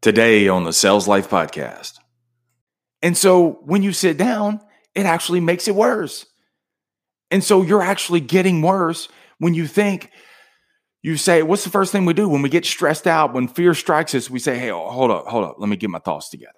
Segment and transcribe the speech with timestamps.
[0.00, 1.98] today on the Sales Life Podcast.
[3.02, 4.60] And so when you sit down,
[4.94, 6.26] it actually makes it worse.
[7.30, 9.08] And so you're actually getting worse
[9.38, 10.10] when you think,
[11.02, 13.32] you say, What's the first thing we do when we get stressed out?
[13.32, 15.56] When fear strikes us, we say, Hey, hold up, hold up.
[15.58, 16.52] Let me get my thoughts together.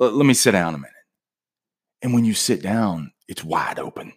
[0.00, 0.90] L- let me sit down a minute.
[2.02, 4.12] And when you sit down, it's wide open.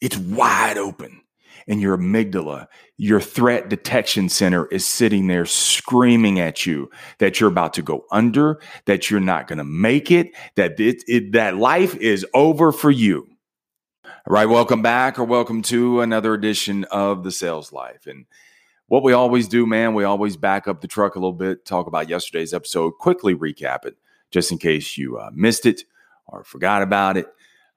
[0.00, 1.23] It's wide open
[1.66, 7.50] and your amygdala, your threat detection center is sitting there screaming at you that you're
[7.50, 11.56] about to go under, that you're not going to make it, that it, it, that
[11.56, 13.26] life is over for you.
[14.04, 18.06] All right, welcome back or welcome to another edition of the Sales Life.
[18.06, 18.26] And
[18.86, 21.86] what we always do, man, we always back up the truck a little bit, talk
[21.86, 23.96] about yesterday's episode, quickly recap it
[24.30, 25.82] just in case you uh, missed it
[26.26, 27.26] or forgot about it.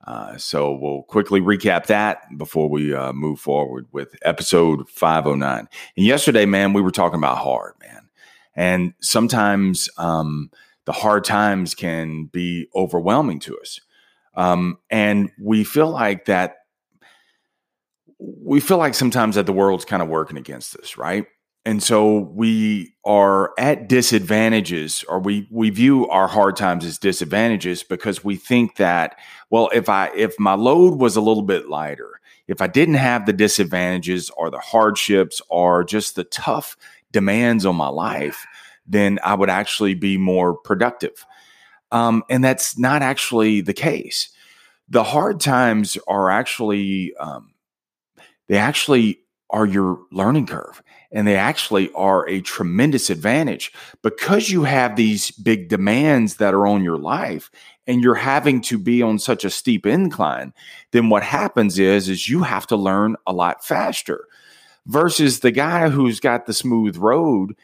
[0.06, 5.68] Uh, so we'll quickly recap that before we uh, move forward with episode 509.
[5.98, 8.08] And yesterday, man, we were talking about hard, man.
[8.56, 10.50] And sometimes um,
[10.86, 13.82] the hard times can be overwhelming to us.
[14.36, 16.58] Um, and we feel like that,
[18.20, 21.26] we feel like sometimes that the world's kind of working against us, right?
[21.68, 27.84] And so we are at disadvantages or we we view our hard times as disadvantages
[27.84, 32.22] because we think that well if i if my load was a little bit lighter
[32.48, 36.78] if i didn't have the disadvantages or the hardships or just the tough
[37.12, 38.46] demands on my life
[38.88, 41.26] then i would actually be more productive.
[41.92, 44.30] Um, and that's not actually the case.
[44.90, 47.54] The hard times are actually um,
[48.48, 54.64] they actually are your learning curve and they actually are a tremendous advantage because you
[54.64, 57.50] have these big demands that are on your life
[57.86, 60.54] and you're having to be on such a steep incline
[60.92, 64.28] then what happens is is you have to learn a lot faster
[64.86, 67.56] versus the guy who's got the smooth road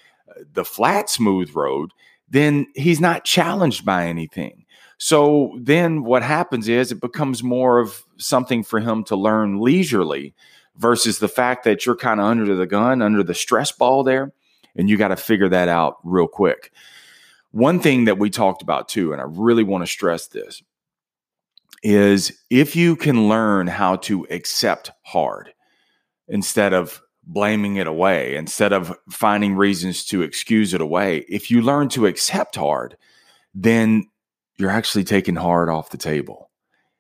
[0.54, 1.92] the flat smooth road
[2.34, 4.66] then he's not challenged by anything.
[4.98, 10.34] So then what happens is it becomes more of something for him to learn leisurely
[10.78, 14.34] versus the fact that you're kind of under the gun, under the stress ball there,
[14.76, 16.72] and you got to figure that out real quick.
[17.52, 20.64] One thing that we talked about too, and I really want to stress this,
[21.84, 25.54] is if you can learn how to accept hard
[26.28, 31.62] instead of blaming it away, instead of finding reasons to excuse it away, if you
[31.62, 32.98] learn to accept hard,
[33.54, 34.04] then
[34.58, 36.50] you're actually taking hard off the table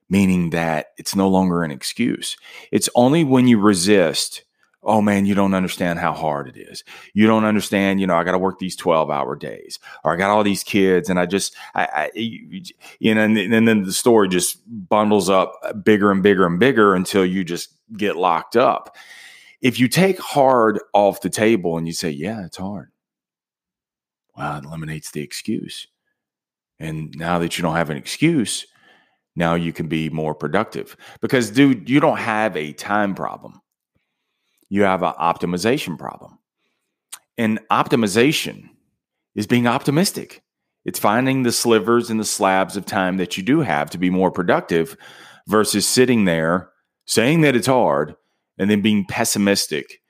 [0.10, 2.38] meaning that it's no longer an excuse.
[2.72, 4.44] It's only when you resist,
[4.84, 6.84] oh man, you don't understand how hard it is.
[7.14, 10.18] You don't understand, you know, I got to work these 12 hour days or I
[10.18, 13.94] got all these kids and I just, I, I you know, and, and then the
[13.94, 15.54] story just bundles up
[15.84, 18.96] bigger and bigger and bigger until you just get locked up.
[19.62, 22.92] If you take hard off the table and you say, yeah, it's hard.
[24.36, 25.88] Well, it eliminates the excuse.
[26.80, 28.66] And now that you don't have an excuse,
[29.36, 30.96] now you can be more productive.
[31.22, 33.62] Because, dude, you don't have a time problem,
[34.70, 36.40] you have an optimization problem.
[37.38, 38.70] And optimization
[39.36, 40.44] is being optimistic.
[40.86, 44.10] It's finding the slivers and the slabs of time that you do have to be
[44.10, 44.98] more productive
[45.48, 46.70] versus sitting there
[47.06, 48.16] saying that it's hard
[48.58, 50.02] and then being pessimistic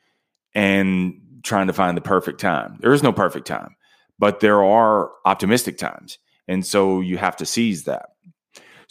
[0.54, 1.14] and
[1.44, 2.78] trying to find the perfect time.
[2.82, 3.76] There is no perfect time,
[4.20, 6.18] but there are optimistic times.
[6.48, 8.10] And so you have to seize that.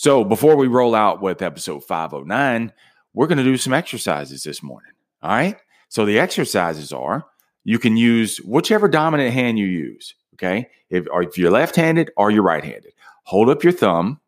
[0.03, 2.73] So before we roll out with episode 509,
[3.15, 4.91] we're going to do some exercises this morning.
[5.23, 5.57] All right.
[5.91, 7.25] So the exercises are
[7.63, 10.17] you can use whichever dominant hand you use.
[10.35, 10.69] Okay.
[10.91, 14.21] If, if you're left handed or you're right handed, hold up your thumb.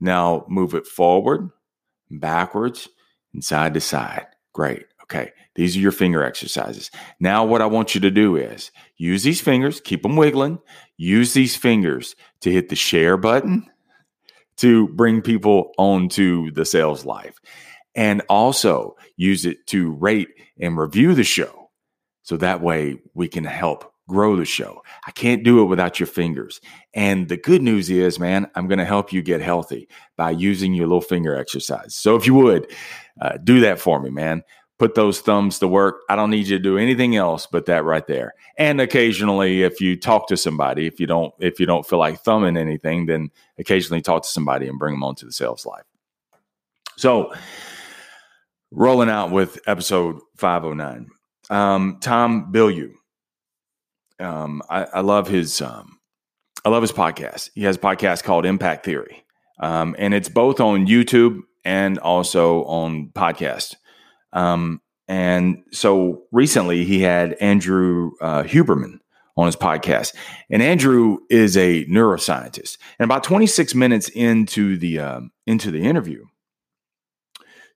[0.00, 1.50] Now move it forward,
[2.10, 2.88] backwards,
[3.32, 4.26] and side to side.
[4.52, 4.86] Great.
[5.04, 5.30] Okay.
[5.54, 6.90] These are your finger exercises.
[7.20, 10.58] Now, what I want you to do is use these fingers, keep them wiggling.
[10.96, 13.68] Use these fingers to hit the share button
[14.56, 17.38] to bring people onto the sales life
[17.94, 20.28] and also use it to rate
[20.60, 21.70] and review the show.
[22.22, 24.82] So that way we can help grow the show.
[25.06, 26.60] I can't do it without your fingers.
[26.92, 30.74] And the good news is, man, I'm going to help you get healthy by using
[30.74, 31.94] your little finger exercise.
[31.94, 32.70] So if you would
[33.20, 34.42] uh, do that for me, man,
[34.82, 36.00] put those thumbs to work.
[36.08, 38.34] I don't need you to do anything else but that right there.
[38.58, 42.18] And occasionally if you talk to somebody, if you don't if you don't feel like
[42.18, 43.30] thumbing anything, then
[43.60, 45.84] occasionally talk to somebody and bring them onto the sales life.
[46.96, 47.32] So,
[48.72, 51.10] rolling out with episode 509.
[51.48, 52.90] Um, Tom Bilyeu.
[54.18, 56.00] Um, I, I, love his um,
[56.64, 57.50] I love his podcast.
[57.54, 59.24] He has a podcast called Impact Theory.
[59.60, 63.76] Um, and it's both on YouTube and also on podcast.
[64.32, 69.00] Um, and so recently he had Andrew uh, Huberman
[69.36, 70.14] on his podcast.
[70.50, 72.78] And Andrew is a neuroscientist.
[72.98, 76.24] And about 26 minutes into the um, into the interview,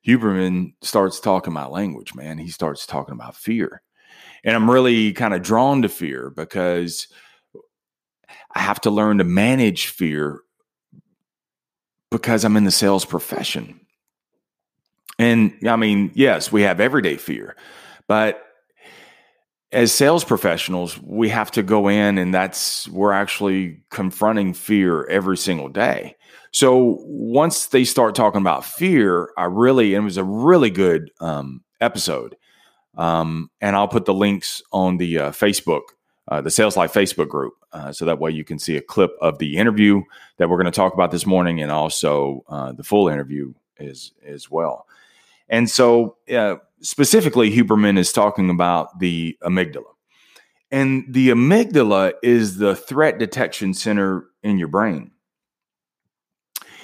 [0.07, 2.39] Huberman starts talking about language, man.
[2.39, 3.83] He starts talking about fear.
[4.45, 7.09] And I'm really kind of drawn to fear because
[8.55, 10.41] I have to learn to manage fear
[12.11, 13.81] because I'm in the sales profession.
[15.19, 17.57] And I mean, yes, we have everyday fear,
[18.07, 18.43] but
[19.73, 25.37] as sales professionals, we have to go in and that's we're actually confronting fear every
[25.37, 26.17] single day.
[26.53, 31.63] So once they start talking about fear, I really, it was a really good um,
[31.81, 32.37] episode.
[32.97, 35.83] Um, and I'll put the links on the uh, Facebook,
[36.29, 37.55] uh, the Sales Life Facebook group.
[37.73, 40.03] Uh, so that way you can see a clip of the interview
[40.39, 44.13] that we're going to talk about this morning and also uh, the full interview as,
[44.25, 44.87] as well.
[45.49, 49.93] And so, uh, specifically, Huberman is talking about the amygdala.
[50.71, 55.13] And the amygdala is the threat detection center in your brain.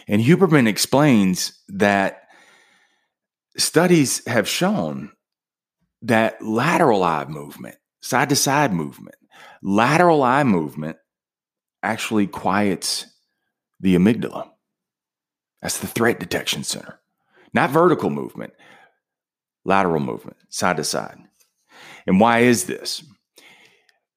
[0.07, 2.23] And Huberman explains that
[3.57, 5.13] studies have shown
[6.03, 9.17] that lateral eye movement, side to side movement,
[9.63, 10.97] lateral eye movement
[11.83, 13.07] actually quiets
[13.81, 14.51] the amygdala.
[15.61, 17.01] That's the threat detection center,
[17.55, 18.53] not vertical movement,
[19.65, 21.19] lateral movement, side to side.
[22.07, 23.05] And why is this?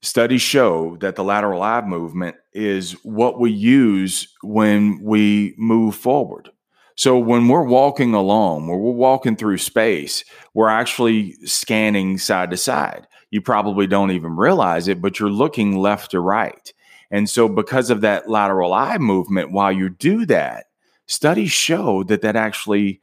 [0.01, 6.49] Studies show that the lateral eye movement is what we use when we move forward.
[6.95, 10.23] So when we're walking along, when we're walking through space,
[10.53, 13.07] we're actually scanning side to side.
[13.31, 16.71] You probably don't even realize it, but you're looking left to right.
[17.11, 20.67] And so because of that lateral eye movement, while you do that,
[21.07, 23.01] studies show that that actually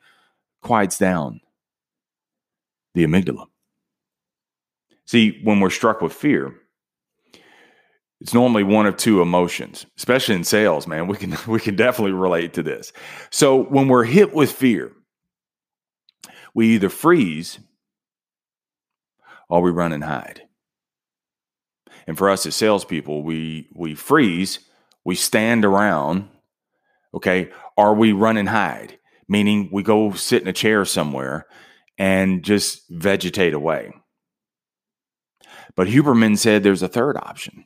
[0.63, 1.41] quiets down
[2.95, 3.47] the amygdala.
[5.07, 6.55] See, when we're struck with fear,
[8.21, 11.09] it's normally one of two emotions, especially in sales, man.
[11.09, 12.93] We can we can definitely relate to this.
[13.31, 14.93] So when we're hit with fear,
[16.55, 17.59] we either freeze
[19.49, 20.43] or we run and hide.
[22.07, 24.61] And for us as salespeople, we we freeze,
[25.05, 26.29] we stand around,
[27.13, 31.47] okay, or we run and hide, meaning we go sit in a chair somewhere
[31.99, 33.93] and just vegetate away.
[35.75, 37.65] But Huberman said there's a third option.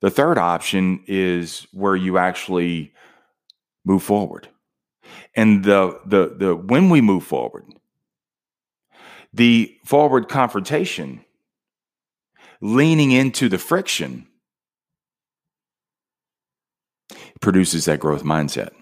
[0.00, 2.92] The third option is where you actually
[3.84, 4.48] move forward.
[5.34, 7.64] And the the the when we move forward,
[9.32, 11.24] the forward confrontation,
[12.60, 14.26] leaning into the friction,
[17.40, 18.77] produces that growth mindset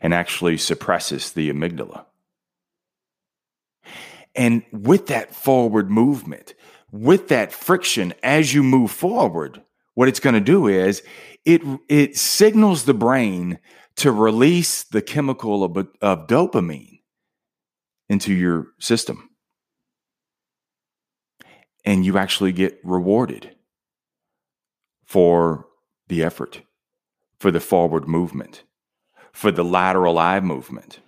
[0.00, 2.06] and actually suppresses the amygdala.
[4.34, 6.54] And with that forward movement,
[6.90, 9.62] with that friction as you move forward,
[9.94, 11.02] what it's going to do is
[11.44, 13.58] it it signals the brain
[13.96, 17.00] to release the chemical of, of dopamine
[18.08, 19.30] into your system.
[21.84, 23.56] And you actually get rewarded
[25.04, 25.66] for
[26.08, 26.62] the effort,
[27.38, 28.62] for the forward movement,
[29.32, 31.00] for the lateral eye movement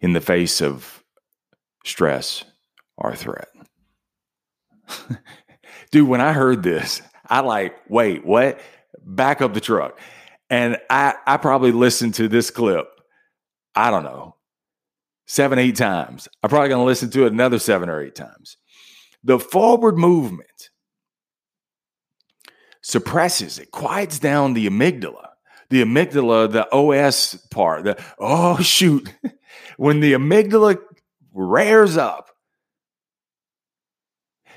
[0.00, 1.04] in the face of
[1.84, 2.44] stress
[2.96, 3.48] or threat.
[5.90, 8.60] Dude, when I heard this, I like, wait, what?
[9.04, 9.98] Back up the truck.
[10.48, 12.88] And I, I probably listened to this clip,
[13.74, 14.36] I don't know,
[15.26, 16.28] seven, eight times.
[16.42, 18.56] I'm probably going to listen to it another seven or eight times.
[19.22, 20.70] The forward movement
[22.82, 25.29] suppresses, it quiets down the amygdala.
[25.70, 29.12] The amygdala, the OS part, the oh shoot,
[29.76, 30.78] when the amygdala
[31.32, 32.30] rears up,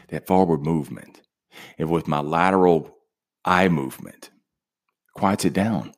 [0.10, 1.22] that forward movement,
[1.78, 2.98] and with my lateral
[3.46, 4.32] eye movement,
[5.14, 5.94] quiets it down.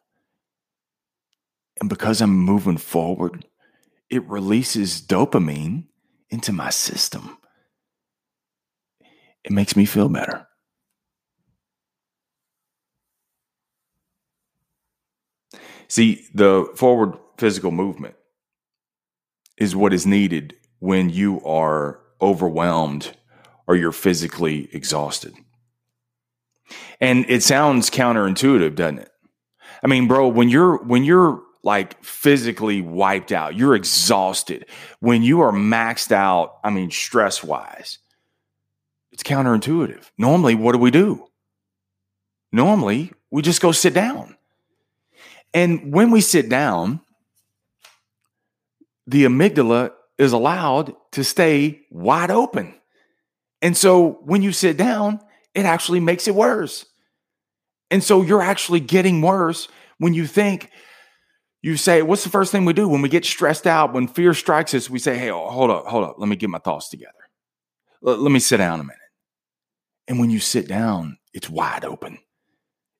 [1.79, 3.45] And because I'm moving forward,
[4.09, 5.85] it releases dopamine
[6.29, 7.37] into my system.
[9.43, 10.47] It makes me feel better.
[15.87, 18.15] See, the forward physical movement
[19.57, 23.15] is what is needed when you are overwhelmed
[23.67, 25.33] or you're physically exhausted.
[26.99, 29.11] And it sounds counterintuitive, doesn't it?
[29.83, 34.65] I mean, bro, when you're when you're like physically wiped out, you're exhausted,
[34.99, 37.97] when you are maxed out, I mean, stress wise,
[39.11, 40.09] it's counterintuitive.
[40.17, 41.27] Normally, what do we do?
[42.51, 44.37] Normally, we just go sit down.
[45.55, 46.99] And when we sit down,
[49.07, 52.75] the amygdala is allowed to stay wide open.
[53.61, 55.21] And so when you sit down,
[55.53, 56.85] it actually makes it worse.
[57.89, 60.71] And so you're actually getting worse when you think,
[61.61, 64.33] you say, what's the first thing we do when we get stressed out, when fear
[64.33, 64.89] strikes us?
[64.89, 66.15] We say, hey, hold up, hold up.
[66.17, 67.13] Let me get my thoughts together.
[68.05, 68.97] L- let me sit down a minute.
[70.07, 72.17] And when you sit down, it's wide open.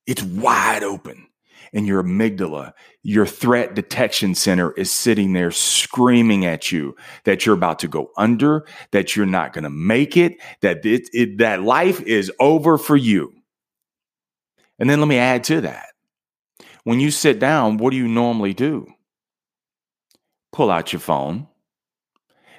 [0.08, 1.28] It's wide open.
[1.74, 6.96] And your amygdala, your threat detection center is sitting there screaming at you
[7.26, 11.10] that you're about to go under, that you're not going to make it, that it,
[11.14, 13.34] it, that life is over for you.
[14.80, 15.88] And then let me add to that.
[16.84, 18.88] When you sit down, what do you normally do?
[20.52, 21.48] Pull out your phone.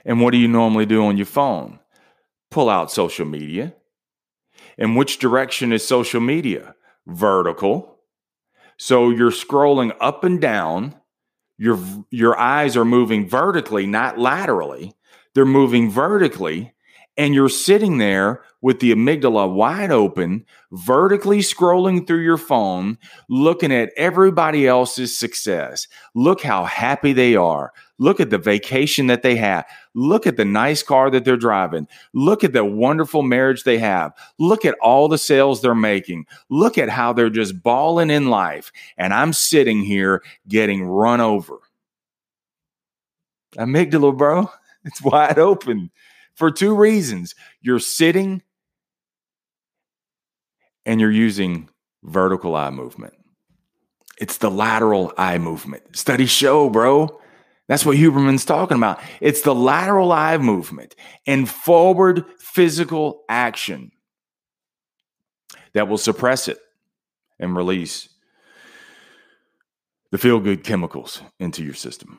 [0.04, 1.78] And what do you normally do on your phone?
[2.50, 3.74] Pull out social media.
[4.78, 6.74] And which direction is social media?
[7.06, 7.95] Vertical.
[8.78, 10.94] So you're scrolling up and down.
[11.58, 11.78] Your,
[12.10, 14.94] your eyes are moving vertically, not laterally.
[15.34, 16.74] They're moving vertically
[17.16, 23.72] and you're sitting there with the amygdala wide open, vertically scrolling through your phone, looking
[23.72, 25.86] at everybody else's success.
[26.14, 27.72] Look how happy they are.
[27.98, 29.64] Look at the vacation that they have.
[29.94, 31.88] Look at the nice car that they're driving.
[32.12, 34.12] Look at the wonderful marriage they have.
[34.38, 36.26] Look at all the sales they're making.
[36.50, 38.70] Look at how they're just balling in life.
[38.98, 41.58] And I'm sitting here getting run over.
[43.56, 44.50] Amygdala, bro,
[44.84, 45.90] it's wide open
[46.36, 47.34] for two reasons.
[47.60, 48.42] You're sitting
[50.84, 51.68] and you're using
[52.04, 53.14] vertical eye movement.
[54.18, 55.96] It's the lateral eye movement.
[55.96, 57.20] Studies show, bro.
[57.68, 59.00] That's what Huberman's talking about.
[59.20, 60.94] It's the lateral eye movement
[61.26, 63.90] and forward physical action
[65.74, 66.58] that will suppress it
[67.38, 68.08] and release
[70.12, 72.18] the feel good chemicals into your system.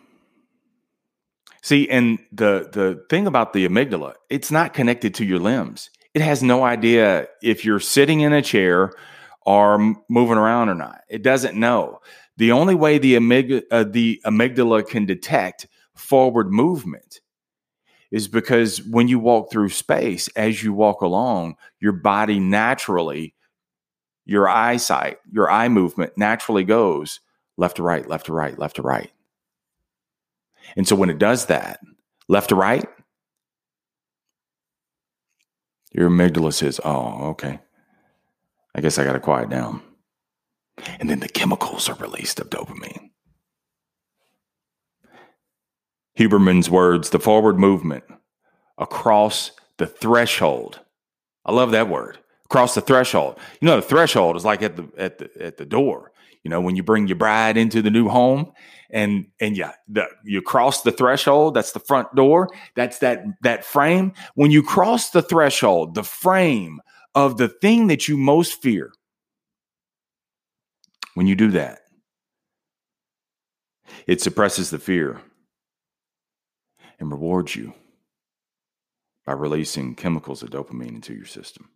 [1.68, 5.90] See, and the the thing about the amygdala, it's not connected to your limbs.
[6.14, 8.94] It has no idea if you're sitting in a chair
[9.46, 11.02] or moving around or not.
[11.10, 12.00] It doesn't know.
[12.38, 17.20] The only way the amygdala, uh, the amygdala can detect forward movement
[18.12, 23.36] is because when you walk through space, as you walk along, your body naturally,
[24.24, 27.20] your eyesight, your eye movement naturally goes
[27.58, 29.12] left to right, left to right, left to right.
[30.76, 31.80] And so when it does that,
[32.28, 32.88] left to right,
[35.94, 37.60] your amygdala says, oh, okay.
[38.76, 39.82] I guess I got to quiet down.
[41.00, 43.10] And then the chemicals are released of dopamine.
[46.18, 48.04] Huberman's words, the forward movement
[48.78, 50.80] across the threshold.
[51.46, 52.20] I love that word.
[52.46, 53.38] Across the threshold.
[53.60, 56.12] You know, the threshold is like at the at the at the door.
[56.44, 58.52] You know, when you bring your bride into the new home
[58.90, 63.66] and and yeah, the, you cross the threshold, that's the front door, that's that that
[63.66, 64.14] frame.
[64.36, 66.80] When you cross the threshold, the frame
[67.16, 68.92] of the thing that you most fear,
[71.16, 71.80] when you do that,
[74.06, 75.22] it suppresses the fear
[77.00, 77.74] and rewards you
[79.26, 81.70] by releasing chemicals of dopamine into your system.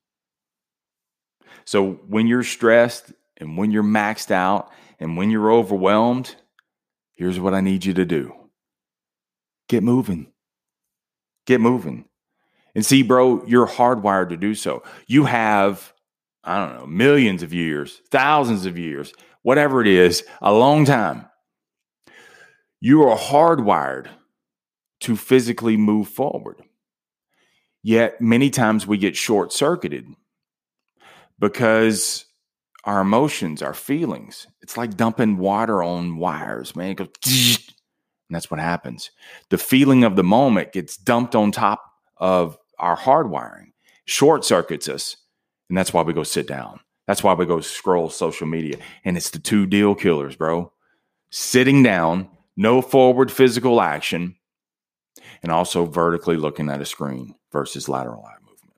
[1.65, 6.36] So when you're stressed and when you're maxed out and when you're overwhelmed,
[7.15, 8.33] here's what I need you to do
[9.67, 10.31] get moving.
[11.48, 12.05] Get moving.
[12.75, 14.83] And see, bro, you're hardwired to do so.
[15.07, 15.91] You have,
[16.43, 21.25] I don't know, millions of years, thousands of years, whatever it is, a long time.
[22.79, 24.07] You are hardwired
[25.01, 26.62] to physically move forward.
[27.81, 30.05] Yet many times we get short circuited
[31.39, 32.25] because
[32.83, 36.91] our emotions, our feelings, it's like dumping water on wires, man.
[36.91, 39.11] It goes, and that's what happens.
[39.50, 41.83] The feeling of the moment gets dumped on top
[42.17, 43.73] of our hardwiring,
[44.05, 45.17] short circuits us.
[45.69, 46.79] And that's why we go sit down.
[47.07, 48.77] That's why we go scroll social media.
[49.03, 50.71] And it's the two deal killers, bro.
[51.29, 54.35] Sitting down, no forward physical action,
[55.43, 58.73] and also vertically looking at a screen versus lateral eye movement.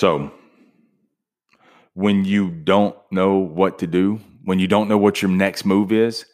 [0.00, 0.32] So,
[1.92, 5.92] when you don't know what to do, when you don't know what your next move
[5.92, 6.24] is,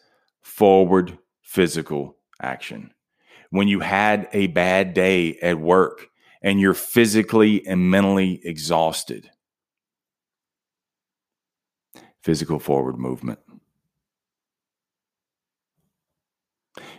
[0.40, 2.92] forward physical action.
[3.50, 6.06] When you had a bad day at work
[6.40, 9.30] and you're physically and mentally exhausted,
[12.22, 13.40] physical forward movement.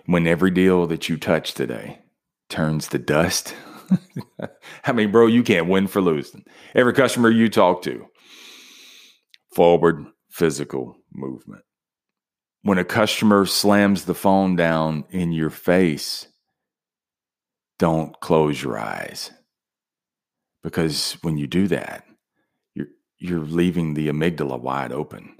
[0.05, 1.99] when every deal that you touch today
[2.49, 3.53] turns to dust.
[4.85, 6.45] I mean, bro, you can't win for losing.
[6.75, 8.05] Every customer you talk to,
[9.55, 11.63] forward physical movement.
[12.63, 16.27] when a customer slams the phone down in your face,
[17.79, 19.31] don't close your eyes.
[20.63, 22.03] Because when you do that,
[22.75, 22.87] you're,
[23.19, 25.37] you're leaving the amygdala wide open.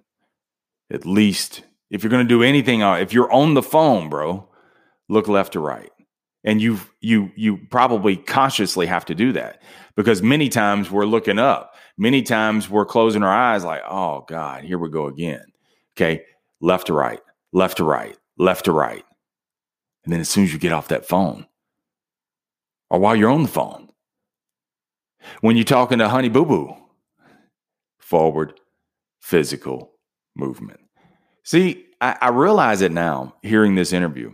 [0.92, 4.50] At least if you're going to do anything, uh, if you're on the phone, bro,
[5.10, 5.92] look left to right.
[6.48, 9.62] And you you you probably consciously have to do that
[9.98, 11.76] because many times we're looking up.
[11.98, 15.44] Many times we're closing our eyes like, "Oh god, here we go again."
[15.98, 16.24] Okay?
[16.62, 17.20] Left to right,
[17.52, 19.04] left to right, left to right.
[20.06, 21.46] And then as soon as you get off that phone
[22.90, 23.90] or while you're on the phone,
[25.42, 26.74] when you're talking to Honey Boo Boo,
[28.00, 28.58] forward
[29.20, 29.92] physical
[30.34, 30.80] movement.
[31.44, 34.32] See, I, I realize it now hearing this interview.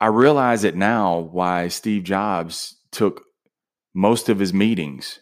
[0.00, 3.24] I realize it now why Steve Jobs took
[3.94, 5.20] most of his meetings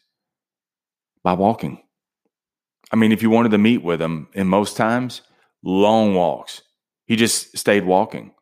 [1.25, 1.83] by walking.
[2.93, 5.23] I mean, if you wanted to meet with him, in most times,
[5.63, 6.63] long walks.
[7.07, 8.33] He just stayed walking.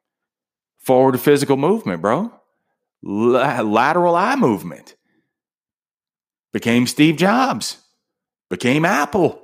[0.79, 2.33] Forward physical movement, bro.
[3.05, 4.95] L- lateral eye movement.
[6.53, 7.79] Became Steve Jobs.
[8.51, 9.41] Became Apple.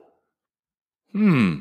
[1.12, 1.60] Hmm.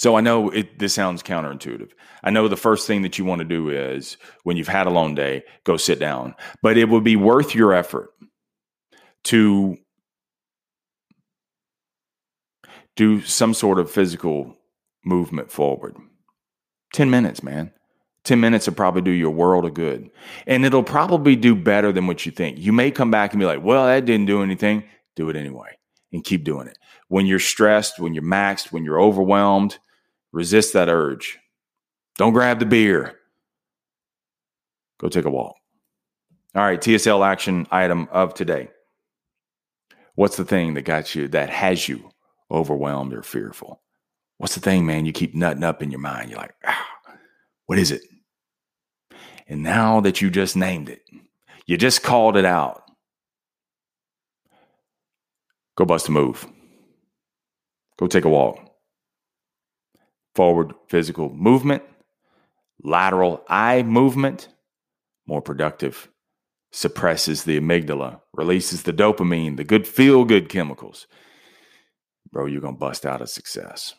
[0.00, 1.90] So I know it, this sounds counterintuitive.
[2.24, 4.90] I know the first thing that you want to do is when you've had a
[4.90, 6.34] long day, go sit down.
[6.62, 8.08] But it would be worth your effort
[9.24, 9.76] to
[12.96, 14.56] do some sort of physical
[15.04, 15.96] movement forward.
[16.94, 17.70] 10 minutes, man.
[18.24, 20.08] 10 minutes will probably do you a world of good.
[20.46, 22.56] And it'll probably do better than what you think.
[22.56, 24.84] You may come back and be like, well, that didn't do anything.
[25.14, 25.76] Do it anyway
[26.10, 26.78] and keep doing it.
[27.08, 29.78] When you're stressed, when you're maxed, when you're overwhelmed,
[30.32, 31.38] Resist that urge.
[32.16, 33.16] Don't grab the beer.
[34.98, 35.56] Go take a walk.
[36.54, 38.68] All right, TSL action item of today.
[40.14, 42.10] What's the thing that got you, that has you
[42.50, 43.80] overwhelmed or fearful?
[44.38, 46.30] What's the thing, man, you keep nutting up in your mind?
[46.30, 46.86] You're like, ah,
[47.66, 48.02] what is it?
[49.48, 51.02] And now that you just named it,
[51.66, 52.82] you just called it out,
[55.76, 56.46] go bust a move.
[57.98, 58.69] Go take a walk
[60.34, 61.82] forward physical movement,
[62.82, 64.48] lateral eye movement,
[65.26, 66.08] more productive,
[66.72, 71.06] suppresses the amygdala, releases the dopamine, the good feel good chemicals.
[72.32, 73.94] Bro, you're going to bust out of success.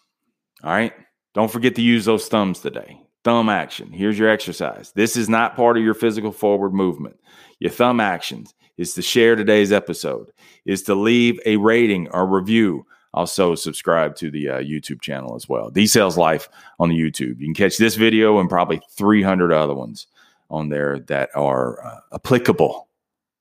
[0.63, 0.93] All right.
[1.33, 3.01] Don't forget to use those thumbs today.
[3.23, 3.91] Thumb action.
[3.91, 4.91] Here's your exercise.
[4.95, 7.19] This is not part of your physical forward movement.
[7.59, 10.31] Your thumb actions is to share today's episode,
[10.65, 15.49] is to leave a rating or review also subscribe to the uh, YouTube channel as
[15.49, 15.69] well.
[15.69, 16.47] D Sales Life
[16.79, 17.39] on the YouTube.
[17.39, 20.07] You can catch this video and probably 300 other ones
[20.49, 22.87] on there that are uh, applicable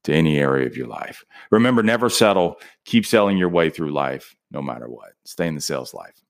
[0.04, 1.24] to any area of your life.
[1.50, 2.56] Remember, never settle.
[2.84, 5.12] Keep selling your way through life no matter what.
[5.24, 6.20] Stay in the sales life.